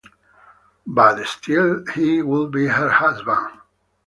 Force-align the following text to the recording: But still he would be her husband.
But 0.87 1.23
still 1.27 1.85
he 1.93 2.23
would 2.23 2.49
be 2.49 2.65
her 2.65 2.89
husband. 2.89 3.59